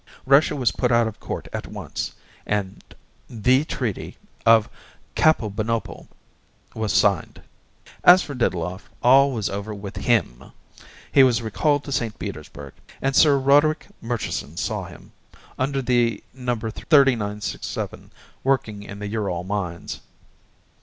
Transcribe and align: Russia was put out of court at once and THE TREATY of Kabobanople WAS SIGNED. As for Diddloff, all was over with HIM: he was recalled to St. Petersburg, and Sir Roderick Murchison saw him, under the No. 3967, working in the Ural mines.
Russia 0.25 0.55
was 0.55 0.71
put 0.71 0.91
out 0.91 1.05
of 1.07 1.19
court 1.19 1.47
at 1.53 1.67
once 1.67 2.13
and 2.47 2.95
THE 3.29 3.63
TREATY 3.65 4.17
of 4.47 4.67
Kabobanople 5.15 6.07
WAS 6.73 6.91
SIGNED. 6.91 7.43
As 8.03 8.23
for 8.23 8.33
Diddloff, 8.33 8.89
all 9.03 9.31
was 9.31 9.47
over 9.47 9.75
with 9.75 9.97
HIM: 9.97 10.53
he 11.11 11.21
was 11.21 11.43
recalled 11.43 11.83
to 11.83 11.91
St. 11.91 12.17
Petersburg, 12.17 12.73
and 12.99 13.15
Sir 13.15 13.37
Roderick 13.37 13.89
Murchison 14.01 14.57
saw 14.57 14.85
him, 14.85 15.11
under 15.59 15.83
the 15.83 16.23
No. 16.33 16.55
3967, 16.55 18.09
working 18.43 18.81
in 18.81 18.97
the 18.97 19.07
Ural 19.07 19.43
mines. 19.43 19.99